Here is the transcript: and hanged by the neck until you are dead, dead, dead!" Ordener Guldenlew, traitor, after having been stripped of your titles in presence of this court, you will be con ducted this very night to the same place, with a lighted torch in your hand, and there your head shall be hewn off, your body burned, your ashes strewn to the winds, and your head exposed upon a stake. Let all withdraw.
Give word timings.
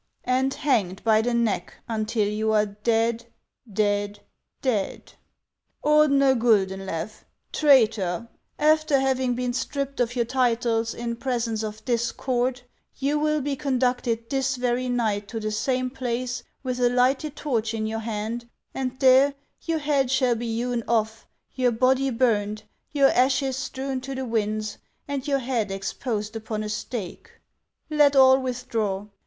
and 0.25 0.55
hanged 0.55 1.03
by 1.03 1.21
the 1.21 1.31
neck 1.35 1.75
until 1.87 2.27
you 2.27 2.51
are 2.51 2.65
dead, 2.65 3.27
dead, 3.71 4.19
dead!" 4.63 5.13
Ordener 5.85 6.33
Guldenlew, 6.35 7.11
traitor, 7.53 8.27
after 8.57 8.99
having 8.99 9.35
been 9.35 9.53
stripped 9.53 9.99
of 9.99 10.15
your 10.15 10.25
titles 10.25 10.95
in 10.95 11.17
presence 11.17 11.61
of 11.61 11.85
this 11.85 12.11
court, 12.11 12.63
you 12.95 13.19
will 13.19 13.41
be 13.41 13.55
con 13.55 13.79
ducted 13.79 14.27
this 14.29 14.55
very 14.55 14.89
night 14.89 15.27
to 15.27 15.39
the 15.39 15.51
same 15.51 15.91
place, 15.91 16.41
with 16.63 16.79
a 16.79 16.89
lighted 16.89 17.35
torch 17.35 17.71
in 17.75 17.85
your 17.85 17.99
hand, 17.99 18.49
and 18.73 18.99
there 18.99 19.35
your 19.61 19.77
head 19.77 20.09
shall 20.09 20.33
be 20.33 20.47
hewn 20.47 20.81
off, 20.87 21.27
your 21.53 21.71
body 21.71 22.09
burned, 22.09 22.63
your 22.91 23.09
ashes 23.09 23.55
strewn 23.55 24.01
to 24.01 24.15
the 24.15 24.25
winds, 24.25 24.79
and 25.07 25.27
your 25.27 25.37
head 25.37 25.69
exposed 25.69 26.35
upon 26.35 26.63
a 26.63 26.69
stake. 26.69 27.29
Let 27.91 28.15
all 28.15 28.41
withdraw. 28.41 29.05